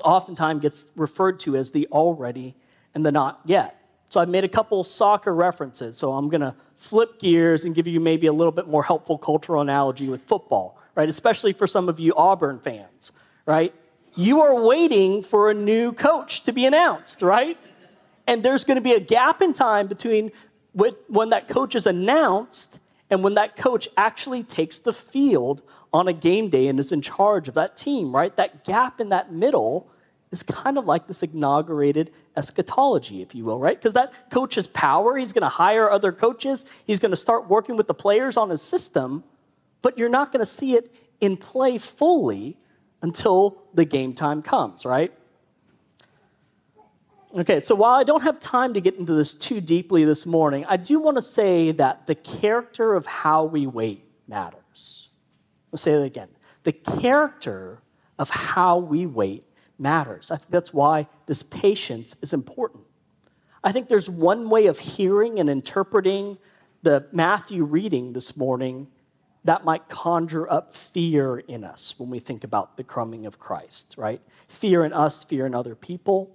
Oftentimes 0.00 0.62
gets 0.62 0.90
referred 0.96 1.40
to 1.40 1.56
as 1.56 1.70
the 1.70 1.86
already 1.92 2.54
and 2.94 3.04
the 3.04 3.12
not 3.12 3.40
yet. 3.44 3.76
So 4.08 4.20
I've 4.20 4.28
made 4.28 4.44
a 4.44 4.48
couple 4.48 4.82
soccer 4.82 5.32
references. 5.32 5.96
So 5.96 6.12
I'm 6.12 6.28
going 6.28 6.40
to 6.40 6.54
flip 6.76 7.20
gears 7.20 7.64
and 7.64 7.74
give 7.74 7.86
you 7.86 8.00
maybe 8.00 8.26
a 8.26 8.32
little 8.32 8.52
bit 8.52 8.66
more 8.66 8.82
helpful 8.82 9.16
cultural 9.16 9.60
analogy 9.62 10.08
with 10.08 10.22
football, 10.22 10.78
right? 10.94 11.08
Especially 11.08 11.52
for 11.52 11.66
some 11.66 11.88
of 11.88 12.00
you 12.00 12.12
Auburn 12.16 12.58
fans, 12.58 13.12
right? 13.46 13.72
You 14.16 14.40
are 14.40 14.60
waiting 14.60 15.22
for 15.22 15.50
a 15.50 15.54
new 15.54 15.92
coach 15.92 16.42
to 16.44 16.52
be 16.52 16.66
announced, 16.66 17.22
right? 17.22 17.56
And 18.26 18.42
there's 18.42 18.64
going 18.64 18.76
to 18.76 18.82
be 18.82 18.94
a 18.94 19.00
gap 19.00 19.42
in 19.42 19.52
time 19.52 19.86
between 19.86 20.32
when 20.72 21.30
that 21.30 21.48
coach 21.48 21.74
is 21.74 21.86
announced 21.86 22.80
and 23.10 23.22
when 23.22 23.34
that 23.34 23.56
coach 23.56 23.88
actually 23.96 24.42
takes 24.42 24.78
the 24.78 24.92
field 24.92 25.62
on 25.92 26.08
a 26.08 26.12
game 26.12 26.48
day 26.48 26.68
and 26.68 26.78
is 26.78 26.92
in 26.92 27.02
charge 27.02 27.48
of 27.48 27.54
that 27.54 27.76
team, 27.76 28.14
right? 28.14 28.34
That 28.36 28.64
gap 28.64 29.00
in 29.00 29.08
that 29.08 29.32
middle 29.32 29.90
is 30.30 30.42
kind 30.44 30.78
of 30.78 30.86
like 30.86 31.06
this 31.06 31.22
inaugurated 31.22 32.12
eschatology, 32.36 33.22
if 33.22 33.34
you 33.34 33.44
will, 33.44 33.58
right? 33.58 33.76
Because 33.76 33.94
that 33.94 34.12
coach 34.30 34.54
has 34.54 34.68
power. 34.68 35.16
He's 35.16 35.32
going 35.32 35.42
to 35.42 35.48
hire 35.48 35.90
other 35.90 36.12
coaches. 36.12 36.64
He's 36.84 37.00
going 37.00 37.10
to 37.10 37.16
start 37.16 37.48
working 37.48 37.76
with 37.76 37.88
the 37.88 37.94
players 37.94 38.36
on 38.36 38.50
his 38.50 38.62
system, 38.62 39.24
but 39.82 39.98
you're 39.98 40.08
not 40.08 40.30
going 40.32 40.40
to 40.40 40.46
see 40.46 40.74
it 40.74 40.94
in 41.20 41.36
play 41.36 41.78
fully 41.78 42.56
until 43.02 43.62
the 43.74 43.84
game 43.84 44.14
time 44.14 44.42
comes, 44.42 44.86
right? 44.86 45.12
Okay, 47.36 47.60
so 47.60 47.74
while 47.74 47.94
I 47.94 48.04
don't 48.04 48.22
have 48.22 48.40
time 48.40 48.74
to 48.74 48.80
get 48.80 48.96
into 48.96 49.14
this 49.14 49.34
too 49.34 49.60
deeply 49.60 50.04
this 50.04 50.26
morning, 50.26 50.64
I 50.68 50.76
do 50.76 50.98
want 50.98 51.16
to 51.16 51.22
say 51.22 51.70
that 51.72 52.06
the 52.06 52.16
character 52.16 52.94
of 52.94 53.06
how 53.06 53.44
we 53.44 53.66
wait 53.66 54.04
matters. 54.26 55.09
I'll 55.72 55.78
say 55.78 55.92
that 55.92 56.02
again. 56.02 56.28
The 56.64 56.72
character 56.72 57.80
of 58.18 58.30
how 58.30 58.78
we 58.78 59.06
wait 59.06 59.44
matters. 59.78 60.30
I 60.30 60.36
think 60.36 60.50
that's 60.50 60.74
why 60.74 61.08
this 61.26 61.42
patience 61.42 62.14
is 62.22 62.32
important. 62.32 62.84
I 63.64 63.72
think 63.72 63.88
there's 63.88 64.08
one 64.08 64.50
way 64.50 64.66
of 64.66 64.78
hearing 64.78 65.38
and 65.38 65.48
interpreting 65.48 66.38
the 66.82 67.06
Matthew 67.12 67.64
reading 67.64 68.12
this 68.12 68.36
morning 68.36 68.88
that 69.44 69.64
might 69.64 69.88
conjure 69.88 70.50
up 70.50 70.74
fear 70.74 71.38
in 71.38 71.64
us 71.64 71.94
when 71.98 72.10
we 72.10 72.18
think 72.20 72.44
about 72.44 72.76
the 72.76 72.84
coming 72.84 73.26
of 73.26 73.38
Christ, 73.38 73.94
right? 73.96 74.20
Fear 74.48 74.84
in 74.84 74.92
us, 74.92 75.24
fear 75.24 75.46
in 75.46 75.54
other 75.54 75.74
people. 75.74 76.30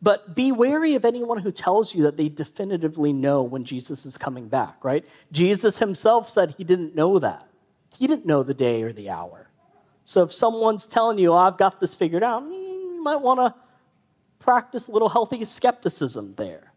But 0.00 0.34
be 0.34 0.52
wary 0.52 0.94
of 0.94 1.04
anyone 1.04 1.38
who 1.38 1.50
tells 1.50 1.94
you 1.94 2.02
that 2.04 2.16
they 2.16 2.28
definitively 2.28 3.12
know 3.12 3.42
when 3.42 3.64
Jesus 3.64 4.06
is 4.06 4.16
coming 4.18 4.48
back, 4.48 4.84
right? 4.84 5.04
Jesus 5.32 5.78
himself 5.78 6.28
said 6.28 6.54
he 6.56 6.64
didn't 6.64 6.94
know 6.94 7.18
that. 7.18 7.48
He 7.98 8.06
didn't 8.06 8.26
know 8.26 8.42
the 8.42 8.54
day 8.54 8.82
or 8.82 8.92
the 8.92 9.10
hour. 9.10 9.48
So 10.04 10.22
if 10.22 10.32
someone's 10.32 10.86
telling 10.86 11.18
you, 11.18 11.32
oh, 11.32 11.36
I've 11.36 11.58
got 11.58 11.80
this 11.80 11.94
figured 11.94 12.22
out, 12.22 12.42
mm, 12.42 12.50
you 12.50 13.02
might 13.02 13.20
want 13.20 13.40
to 13.40 13.54
practice 14.38 14.88
a 14.88 14.92
little 14.92 15.08
healthy 15.08 15.44
skepticism 15.44 16.34
there. 16.36 16.72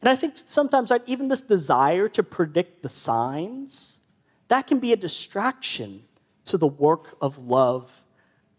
And 0.00 0.08
I 0.08 0.16
think 0.16 0.36
sometimes, 0.36 0.90
right, 0.90 1.02
even 1.06 1.28
this 1.28 1.42
desire 1.42 2.08
to 2.10 2.22
predict 2.22 2.82
the 2.82 2.88
signs, 2.88 4.00
that 4.48 4.66
can 4.66 4.80
be 4.80 4.92
a 4.92 4.96
distraction 4.96 6.02
to 6.46 6.58
the 6.58 6.66
work 6.66 7.16
of 7.20 7.38
love 7.38 7.90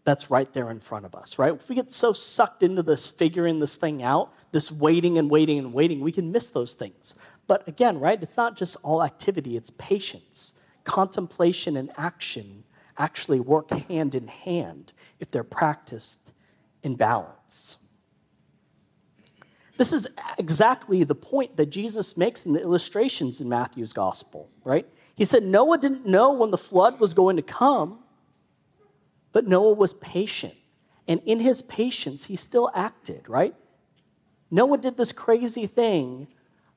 that's 0.04 0.30
right 0.30 0.52
there 0.52 0.70
in 0.70 0.80
front 0.80 1.06
of 1.06 1.14
us, 1.14 1.38
right? 1.38 1.54
If 1.54 1.68
we 1.68 1.74
get 1.74 1.92
so 1.92 2.12
sucked 2.12 2.62
into 2.62 2.82
this 2.82 3.08
figuring 3.08 3.58
this 3.58 3.76
thing 3.76 4.02
out, 4.02 4.32
this 4.52 4.70
waiting 4.70 5.18
and 5.18 5.30
waiting 5.30 5.58
and 5.58 5.72
waiting, 5.72 6.00
we 6.00 6.12
can 6.12 6.30
miss 6.30 6.50
those 6.50 6.74
things. 6.74 7.14
But 7.46 7.66
again, 7.66 7.98
right, 7.98 8.22
it's 8.22 8.36
not 8.36 8.56
just 8.56 8.76
all 8.82 9.02
activity, 9.02 9.56
it's 9.56 9.70
patience. 9.70 10.54
Contemplation 10.84 11.76
and 11.76 11.90
action 11.96 12.64
actually 12.98 13.40
work 13.40 13.70
hand 13.70 14.14
in 14.14 14.28
hand 14.28 14.92
if 15.18 15.30
they're 15.30 15.42
practiced 15.42 16.32
in 16.82 16.94
balance. 16.94 17.78
This 19.76 19.92
is 19.92 20.06
exactly 20.38 21.02
the 21.02 21.14
point 21.14 21.56
that 21.56 21.66
Jesus 21.66 22.16
makes 22.16 22.46
in 22.46 22.52
the 22.52 22.60
illustrations 22.60 23.40
in 23.40 23.48
Matthew's 23.48 23.92
gospel, 23.92 24.48
right? 24.62 24.86
He 25.16 25.24
said 25.24 25.44
Noah 25.44 25.78
didn't 25.78 26.06
know 26.06 26.32
when 26.32 26.50
the 26.50 26.58
flood 26.58 27.00
was 27.00 27.14
going 27.14 27.36
to 27.36 27.42
come, 27.42 27.98
but 29.32 29.46
Noah 29.46 29.72
was 29.72 29.94
patient. 29.94 30.54
And 31.08 31.20
in 31.26 31.40
his 31.40 31.60
patience, 31.62 32.24
he 32.24 32.36
still 32.36 32.70
acted, 32.74 33.28
right? 33.28 33.54
Noah 34.50 34.78
did 34.78 34.96
this 34.96 35.12
crazy 35.12 35.66
thing 35.66 36.28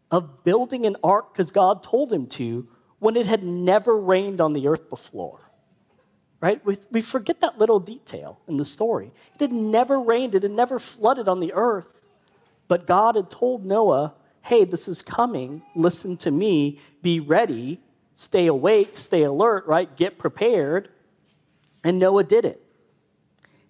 of 0.10 0.44
building 0.44 0.86
an 0.86 0.96
ark 1.04 1.34
because 1.34 1.52
God 1.52 1.84
told 1.84 2.12
him 2.12 2.26
to 2.28 2.68
when 3.00 3.16
it 3.16 3.26
had 3.26 3.44
never 3.44 3.98
rained 3.98 4.42
on 4.42 4.54
the 4.54 4.68
earth 4.68 4.90
before. 4.90 5.40
Right? 6.40 6.64
We, 6.66 6.78
we 6.92 7.02
forget 7.02 7.42
that 7.42 7.58
little 7.58 7.80
detail 7.80 8.40
in 8.48 8.58
the 8.58 8.66
story. 8.66 9.12
It 9.36 9.42
had 9.42 9.52
never 9.52 10.00
rained, 10.00 10.36
it 10.36 10.44
had 10.44 10.52
never 10.52 10.78
flooded 10.78 11.28
on 11.28 11.40
the 11.40 11.54
earth. 11.54 11.90
But 12.68 12.86
God 12.86 13.16
had 13.16 13.30
told 13.30 13.66
Noah, 13.66 14.14
hey, 14.42 14.66
this 14.66 14.88
is 14.88 15.02
coming. 15.02 15.62
Listen 15.76 16.16
to 16.18 16.32
me. 16.32 16.80
Be 17.02 17.20
ready. 17.20 17.80
Stay 18.16 18.48
awake. 18.48 18.98
Stay 18.98 19.24
alert, 19.24 19.66
right? 19.68 19.96
Get 19.96 20.18
prepared. 20.18 20.90
And 21.84 22.00
Noah 22.00 22.24
did 22.24 22.46
it. 22.46 22.62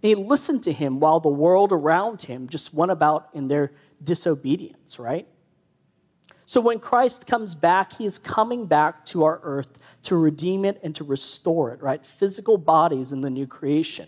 And 0.03 0.09
he 0.09 0.15
listened 0.15 0.63
to 0.63 0.71
him 0.71 0.99
while 0.99 1.19
the 1.19 1.29
world 1.29 1.71
around 1.71 2.21
him 2.21 2.47
just 2.47 2.73
went 2.73 2.91
about 2.91 3.29
in 3.33 3.47
their 3.47 3.71
disobedience, 4.03 4.99
right? 4.99 5.27
So 6.47 6.61
when 6.61 6.79
Christ 6.79 7.27
comes 7.27 7.53
back, 7.53 7.91
he 7.91 8.05
is 8.05 8.17
coming 8.17 8.67
back 8.67 9.05
to 9.07 9.25
our 9.25 9.41
earth 9.43 9.79
to 10.03 10.15
redeem 10.15 10.63
it 10.63 10.79
and 10.81 10.95
to 10.95 11.03
restore 11.03 11.71
it, 11.71 11.81
right? 11.81 12.03
Physical 12.05 12.57
bodies 12.57 13.11
in 13.11 13.19
the 13.19 13.29
new 13.29 13.45
creation. 13.45 14.07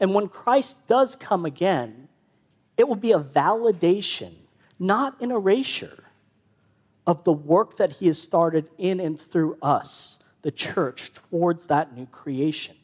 And 0.00 0.14
when 0.14 0.28
Christ 0.28 0.88
does 0.88 1.14
come 1.14 1.44
again, 1.44 2.08
it 2.78 2.88
will 2.88 2.96
be 2.96 3.12
a 3.12 3.20
validation, 3.20 4.32
not 4.78 5.20
an 5.20 5.30
erasure, 5.30 6.04
of 7.06 7.24
the 7.24 7.32
work 7.32 7.76
that 7.76 7.92
he 7.92 8.06
has 8.06 8.18
started 8.18 8.66
in 8.78 8.98
and 8.98 9.20
through 9.20 9.58
us, 9.60 10.22
the 10.40 10.50
church, 10.50 11.12
towards 11.12 11.66
that 11.66 11.94
new 11.94 12.06
creation. 12.06 12.74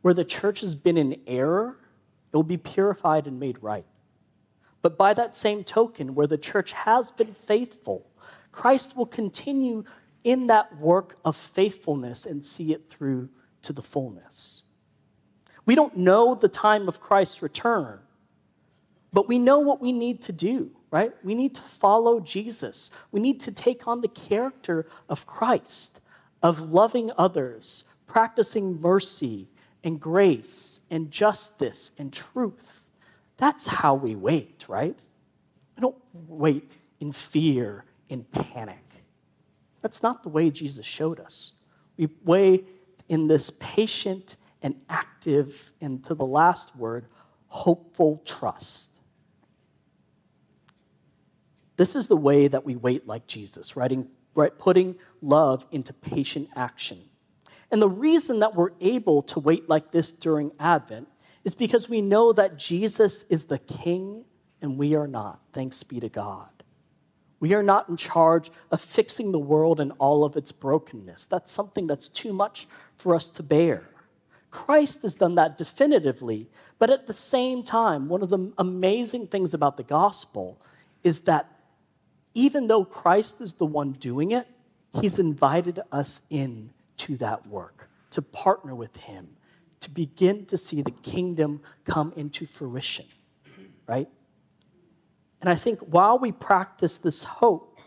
Where 0.00 0.14
the 0.14 0.24
church 0.24 0.60
has 0.60 0.74
been 0.74 0.96
in 0.96 1.20
error, 1.26 1.76
it 2.32 2.36
will 2.36 2.42
be 2.42 2.56
purified 2.56 3.26
and 3.26 3.38
made 3.38 3.62
right. 3.62 3.84
But 4.82 4.96
by 4.96 5.14
that 5.14 5.36
same 5.36 5.64
token, 5.64 6.14
where 6.14 6.26
the 6.26 6.38
church 6.38 6.72
has 6.72 7.10
been 7.10 7.34
faithful, 7.34 8.06
Christ 8.52 8.96
will 8.96 9.06
continue 9.06 9.84
in 10.24 10.46
that 10.48 10.76
work 10.78 11.16
of 11.24 11.36
faithfulness 11.36 12.26
and 12.26 12.44
see 12.44 12.72
it 12.72 12.88
through 12.88 13.28
to 13.62 13.72
the 13.72 13.82
fullness. 13.82 14.64
We 15.66 15.74
don't 15.74 15.96
know 15.96 16.34
the 16.34 16.48
time 16.48 16.88
of 16.88 17.00
Christ's 17.00 17.42
return, 17.42 17.98
but 19.12 19.28
we 19.28 19.38
know 19.38 19.58
what 19.58 19.80
we 19.80 19.92
need 19.92 20.22
to 20.22 20.32
do, 20.32 20.70
right? 20.90 21.12
We 21.22 21.34
need 21.34 21.54
to 21.56 21.62
follow 21.62 22.20
Jesus. 22.20 22.90
We 23.12 23.20
need 23.20 23.40
to 23.40 23.52
take 23.52 23.86
on 23.86 24.00
the 24.00 24.08
character 24.08 24.86
of 25.08 25.26
Christ, 25.26 26.00
of 26.42 26.70
loving 26.72 27.10
others, 27.18 27.84
practicing 28.06 28.80
mercy 28.80 29.48
and 29.84 30.00
grace 30.00 30.80
and 30.90 31.10
justice 31.10 31.92
and 31.98 32.12
truth. 32.12 32.77
That's 33.38 33.66
how 33.66 33.94
we 33.94 34.14
wait, 34.16 34.66
right? 34.68 34.96
We 35.76 35.80
don't 35.80 35.96
wait 36.12 36.70
in 37.00 37.12
fear, 37.12 37.84
in 38.08 38.24
panic. 38.24 38.84
That's 39.80 40.02
not 40.02 40.22
the 40.22 40.28
way 40.28 40.50
Jesus 40.50 40.84
showed 40.84 41.20
us. 41.20 41.54
We 41.96 42.08
wait 42.24 42.68
in 43.08 43.28
this 43.28 43.50
patient 43.50 44.36
and 44.60 44.74
active, 44.88 45.72
and 45.80 46.04
to 46.04 46.14
the 46.14 46.26
last 46.26 46.76
word, 46.76 47.06
hopeful 47.46 48.22
trust. 48.24 48.98
This 51.76 51.94
is 51.94 52.08
the 52.08 52.16
way 52.16 52.48
that 52.48 52.64
we 52.64 52.74
wait 52.74 53.06
like 53.06 53.28
Jesus, 53.28 53.76
writing, 53.76 54.08
right, 54.34 54.56
putting 54.58 54.96
love 55.22 55.64
into 55.70 55.92
patient 55.92 56.48
action. 56.56 56.98
And 57.70 57.80
the 57.80 57.88
reason 57.88 58.40
that 58.40 58.56
we're 58.56 58.72
able 58.80 59.22
to 59.22 59.38
wait 59.38 59.68
like 59.68 59.92
this 59.92 60.10
during 60.10 60.50
Advent 60.58 61.06
is 61.48 61.54
because 61.54 61.88
we 61.88 62.02
know 62.02 62.30
that 62.34 62.58
Jesus 62.58 63.22
is 63.30 63.44
the 63.44 63.58
King 63.58 64.22
and 64.60 64.76
we 64.76 64.94
are 64.94 65.06
not. 65.06 65.40
Thanks 65.54 65.82
be 65.82 65.98
to 65.98 66.10
God. 66.10 66.50
We 67.40 67.54
are 67.54 67.62
not 67.62 67.88
in 67.88 67.96
charge 67.96 68.50
of 68.70 68.82
fixing 68.82 69.32
the 69.32 69.38
world 69.38 69.80
and 69.80 69.92
all 69.96 70.26
of 70.26 70.36
its 70.36 70.52
brokenness. 70.52 71.24
That's 71.24 71.50
something 71.50 71.86
that's 71.86 72.10
too 72.10 72.34
much 72.34 72.68
for 72.96 73.14
us 73.14 73.28
to 73.28 73.42
bear. 73.42 73.88
Christ 74.50 75.00
has 75.00 75.14
done 75.14 75.36
that 75.36 75.56
definitively, 75.56 76.50
but 76.78 76.90
at 76.90 77.06
the 77.06 77.14
same 77.14 77.62
time, 77.62 78.10
one 78.10 78.20
of 78.20 78.28
the 78.28 78.52
amazing 78.58 79.28
things 79.28 79.54
about 79.54 79.78
the 79.78 79.82
gospel 79.84 80.60
is 81.02 81.20
that 81.20 81.50
even 82.34 82.66
though 82.66 82.84
Christ 82.84 83.40
is 83.40 83.54
the 83.54 83.64
one 83.64 83.92
doing 83.92 84.32
it, 84.32 84.46
he's 85.00 85.18
invited 85.18 85.80
us 85.92 86.20
in 86.28 86.74
to 86.98 87.16
that 87.16 87.46
work, 87.46 87.88
to 88.10 88.20
partner 88.20 88.74
with 88.74 88.94
him, 88.98 89.30
to 89.80 89.90
begin 89.90 90.44
to 90.46 90.56
see 90.56 90.82
the 90.82 90.90
kingdom 90.90 91.60
come 91.84 92.12
into 92.16 92.46
fruition, 92.46 93.06
right? 93.86 94.08
And 95.40 95.48
I 95.48 95.54
think 95.54 95.80
while 95.80 96.18
we 96.18 96.32
practice 96.32 96.98
this 96.98 97.22
hope, 97.22 97.78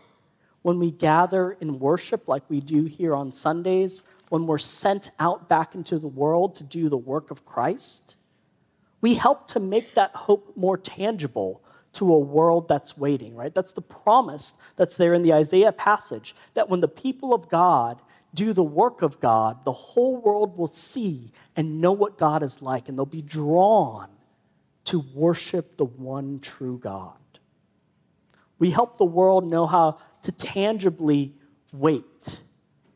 when 0.62 0.78
we 0.78 0.90
gather 0.90 1.52
in 1.52 1.78
worship 1.78 2.28
like 2.28 2.42
we 2.48 2.60
do 2.60 2.84
here 2.84 3.14
on 3.14 3.32
Sundays, 3.32 4.04
when 4.28 4.46
we're 4.46 4.58
sent 4.58 5.10
out 5.18 5.48
back 5.48 5.74
into 5.74 5.98
the 5.98 6.08
world 6.08 6.54
to 6.54 6.64
do 6.64 6.88
the 6.88 6.96
work 6.96 7.30
of 7.30 7.44
Christ, 7.44 8.16
we 9.00 9.14
help 9.14 9.46
to 9.48 9.60
make 9.60 9.94
that 9.94 10.14
hope 10.14 10.56
more 10.56 10.78
tangible 10.78 11.62
to 11.94 12.14
a 12.14 12.18
world 12.18 12.68
that's 12.68 12.96
waiting, 12.96 13.34
right? 13.34 13.54
That's 13.54 13.74
the 13.74 13.82
promise 13.82 14.54
that's 14.76 14.96
there 14.96 15.12
in 15.12 15.22
the 15.22 15.34
Isaiah 15.34 15.72
passage 15.72 16.34
that 16.54 16.70
when 16.70 16.80
the 16.80 16.88
people 16.88 17.34
of 17.34 17.50
God 17.50 18.00
do 18.34 18.52
the 18.52 18.62
work 18.62 19.02
of 19.02 19.20
God, 19.20 19.64
the 19.64 19.72
whole 19.72 20.16
world 20.16 20.56
will 20.56 20.66
see 20.66 21.32
and 21.54 21.80
know 21.80 21.92
what 21.92 22.18
God 22.18 22.42
is 22.42 22.62
like, 22.62 22.88
and 22.88 22.96
they'll 22.96 23.04
be 23.04 23.22
drawn 23.22 24.08
to 24.84 25.04
worship 25.14 25.76
the 25.76 25.84
one 25.84 26.40
true 26.40 26.78
God. 26.78 27.16
We 28.58 28.70
help 28.70 28.96
the 28.96 29.04
world 29.04 29.44
know 29.44 29.66
how 29.66 29.98
to 30.22 30.32
tangibly 30.32 31.34
wait, 31.72 32.40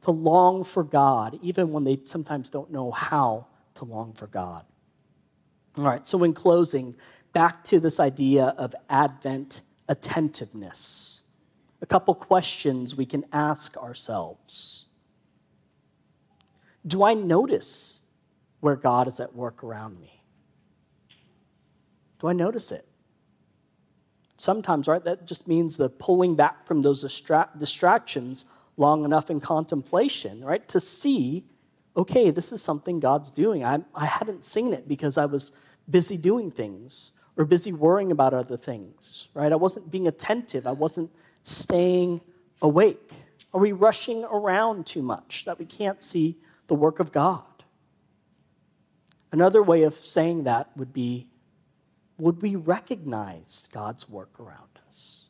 to 0.03 0.11
long 0.11 0.64
for 0.64 0.85
God, 0.85 1.38
even 1.42 1.72
when 1.72 1.85
they 1.85 1.99
sometimes 2.05 2.51
don't 2.51 2.70
know 2.70 2.90
how 2.90 3.46
to 3.75 3.85
long 3.85 4.12
for 4.12 4.27
God. 4.29 4.64
All 5.77 5.85
right, 5.85 6.07
so 6.07 6.22
in 6.25 6.33
closing, 6.33 6.94
back 7.33 7.62
to 7.64 7.81
this 7.81 8.01
idea 8.01 8.55
of 8.57 8.75
Advent 8.88 9.62
attentiveness. 9.88 11.25
A 11.83 11.87
couple 11.87 12.14
questions 12.14 12.94
we 12.94 13.05
can 13.05 13.25
ask 13.33 13.77
ourselves. 13.77 14.87
Do 16.87 17.03
I 17.03 17.14
notice 17.14 18.01
where 18.61 18.77
God 18.77 19.09
is 19.09 19.20
at 19.20 19.35
work 19.35 19.64
around 19.64 20.01
me? 20.01 20.22
Do 22.20 22.29
I 22.29 22.33
notice 22.33 22.72
it? 22.72 22.87
Sometimes, 24.37 24.87
right, 24.87 25.03
that 25.05 25.27
just 25.27 25.49
means 25.49 25.77
the 25.77 25.88
pulling 25.88 26.37
back 26.37 26.66
from 26.66 26.83
those 26.83 27.03
distra- 27.05 27.59
distractions 27.59 28.46
long 28.77 29.05
enough 29.05 29.31
in 29.31 29.40
contemplation, 29.40 30.44
right, 30.44 30.66
to 30.68 30.79
see, 30.79 31.44
okay, 31.96 32.31
this 32.31 32.53
is 32.53 32.62
something 32.62 33.01
God's 33.01 33.33
doing. 33.33 33.64
I, 33.64 33.81
I 33.94 34.05
hadn't 34.05 34.44
seen 34.44 34.75
it 34.75 34.87
because 34.87 35.16
I 35.16 35.25
was 35.25 35.53
busy 35.88 36.18
doing 36.18 36.51
things 36.51 37.12
or 37.37 37.44
busy 37.44 37.72
worrying 37.72 38.12
about 38.12 38.35
other 38.35 38.57
things, 38.57 39.29
right? 39.35 39.53
I 39.53 39.57
wasn't 39.57 39.90
being 39.90 40.07
attentive, 40.07 40.66
I 40.66 40.72
wasn't 40.72 41.11
staying 41.42 42.20
awake. 42.61 43.12
Are 43.55 43.61
we 43.61 43.72
rushing 43.72 44.25
around 44.25 44.87
too 44.87 45.03
much 45.03 45.44
that 45.46 45.59
we 45.59 45.64
can't 45.64 46.03
see 46.03 46.37
the 46.66 46.74
work 46.74 47.00
of 47.00 47.12
God. 47.12 47.42
Another 49.33 49.62
way 49.62 49.83
of 49.83 49.94
saying 49.94 50.44
that 50.44 50.70
would 50.76 50.92
be 50.92 51.26
would 52.18 52.40
we 52.40 52.57
recognize 52.57 53.68
God's 53.72 54.09
work 54.09 54.40
around 54.40 54.79
us? 54.87 55.29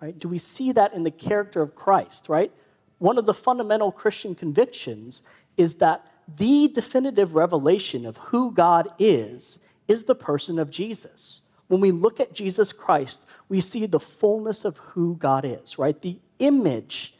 Right? 0.00 0.16
Do 0.16 0.28
we 0.28 0.38
see 0.38 0.72
that 0.72 0.94
in 0.94 1.02
the 1.02 1.10
character 1.10 1.60
of 1.60 1.74
Christ, 1.74 2.28
right? 2.28 2.52
One 2.98 3.18
of 3.18 3.26
the 3.26 3.34
fundamental 3.34 3.90
Christian 3.90 4.34
convictions 4.34 5.22
is 5.56 5.76
that 5.76 6.06
the 6.36 6.68
definitive 6.68 7.34
revelation 7.34 8.06
of 8.06 8.16
who 8.18 8.52
God 8.52 8.88
is 8.98 9.58
is 9.88 10.04
the 10.04 10.14
person 10.14 10.58
of 10.58 10.70
Jesus. 10.70 11.42
When 11.66 11.80
we 11.80 11.90
look 11.90 12.20
at 12.20 12.32
Jesus 12.32 12.72
Christ, 12.72 13.26
we 13.48 13.60
see 13.60 13.86
the 13.86 14.00
fullness 14.00 14.64
of 14.64 14.78
who 14.78 15.16
God 15.16 15.44
is, 15.44 15.78
right? 15.78 16.00
The 16.00 16.18
image, 16.38 17.14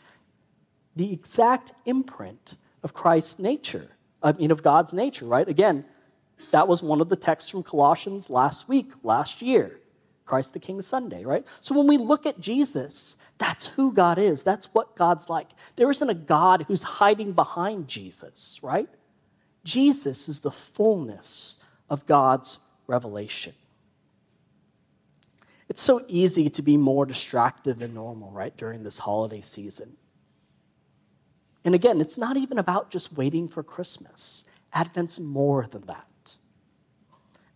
the 0.94 1.12
exact 1.12 1.72
imprint 1.84 2.54
of 2.82 2.94
Christ's 2.94 3.38
nature, 3.38 3.88
I 4.22 4.32
mean, 4.32 4.50
of 4.50 4.62
God's 4.62 4.92
nature, 4.92 5.26
right? 5.26 5.48
Again, 5.48 5.84
that 6.50 6.66
was 6.66 6.82
one 6.82 7.00
of 7.00 7.08
the 7.08 7.16
texts 7.16 7.50
from 7.50 7.62
Colossians 7.62 8.30
last 8.30 8.68
week, 8.68 8.92
last 9.02 9.42
year. 9.42 9.80
Christ 10.30 10.52
the 10.52 10.60
King 10.60 10.80
Sunday, 10.80 11.24
right? 11.24 11.44
So 11.60 11.76
when 11.76 11.88
we 11.88 11.98
look 11.98 12.24
at 12.24 12.38
Jesus, 12.38 13.16
that's 13.38 13.66
who 13.66 13.92
God 13.92 14.16
is. 14.16 14.44
That's 14.44 14.66
what 14.72 14.94
God's 14.94 15.28
like. 15.28 15.48
There 15.74 15.90
isn't 15.90 16.08
a 16.08 16.14
God 16.14 16.66
who's 16.68 16.84
hiding 16.84 17.32
behind 17.32 17.88
Jesus, 17.88 18.60
right? 18.62 18.88
Jesus 19.64 20.28
is 20.28 20.38
the 20.38 20.52
fullness 20.52 21.64
of 21.88 22.06
God's 22.06 22.60
revelation. 22.86 23.54
It's 25.68 25.82
so 25.82 26.04
easy 26.06 26.48
to 26.50 26.62
be 26.62 26.76
more 26.76 27.06
distracted 27.06 27.80
than 27.80 27.94
normal, 27.94 28.30
right, 28.30 28.56
during 28.56 28.84
this 28.84 29.00
holiday 29.00 29.40
season. 29.40 29.96
And 31.64 31.74
again, 31.74 32.00
it's 32.00 32.16
not 32.16 32.36
even 32.36 32.58
about 32.58 32.90
just 32.90 33.16
waiting 33.16 33.48
for 33.48 33.62
Christmas. 33.62 34.44
Advent's 34.72 35.18
more 35.18 35.66
than 35.70 35.82
that. 35.82 36.36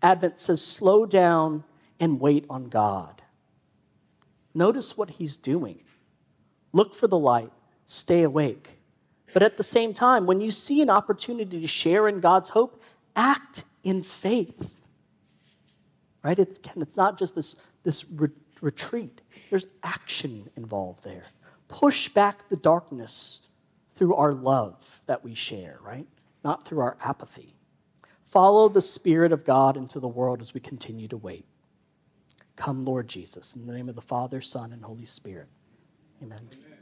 Advent 0.02 0.38
says, 0.38 0.64
slow 0.64 1.06
down 1.06 1.64
and 1.98 2.20
wait 2.20 2.44
on 2.50 2.68
God. 2.68 3.22
Notice 4.52 4.96
what 4.96 5.10
he's 5.10 5.36
doing. 5.36 5.80
Look 6.72 6.94
for 6.94 7.06
the 7.06 7.18
light, 7.18 7.52
stay 7.86 8.22
awake. 8.22 8.68
But 9.32 9.42
at 9.42 9.56
the 9.56 9.62
same 9.62 9.94
time, 9.94 10.26
when 10.26 10.40
you 10.40 10.50
see 10.50 10.82
an 10.82 10.90
opportunity 10.90 11.60
to 11.60 11.66
share 11.66 12.06
in 12.08 12.20
God's 12.20 12.50
hope, 12.50 12.82
act 13.16 13.64
in 13.82 14.02
faith. 14.02 14.72
Right? 16.22 16.38
It's, 16.38 16.58
again, 16.58 16.82
it's 16.82 16.96
not 16.96 17.18
just 17.18 17.34
this, 17.34 17.62
this 17.82 18.04
re- 18.10 18.28
retreat, 18.60 19.20
there's 19.50 19.66
action 19.82 20.48
involved 20.56 21.02
there. 21.04 21.24
Push 21.68 22.10
back 22.10 22.48
the 22.48 22.56
darkness 22.56 23.46
through 23.94 24.14
our 24.14 24.32
love 24.32 25.00
that 25.06 25.24
we 25.24 25.34
share, 25.34 25.78
right? 25.82 26.06
Not 26.42 26.66
through 26.66 26.80
our 26.80 26.96
apathy. 27.02 27.54
Follow 28.24 28.68
the 28.68 28.82
Spirit 28.82 29.32
of 29.32 29.44
God 29.44 29.76
into 29.76 30.00
the 30.00 30.08
world 30.08 30.40
as 30.40 30.54
we 30.54 30.60
continue 30.60 31.08
to 31.08 31.16
wait. 31.16 31.46
Come, 32.56 32.84
Lord 32.84 33.08
Jesus, 33.08 33.56
in 33.56 33.66
the 33.66 33.72
name 33.72 33.88
of 33.88 33.94
the 33.94 34.00
Father, 34.00 34.40
Son, 34.40 34.72
and 34.72 34.84
Holy 34.84 35.04
Spirit. 35.04 35.48
Amen. 36.22 36.40
Amen. 36.52 36.73